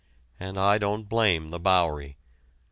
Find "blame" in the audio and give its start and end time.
1.07-1.49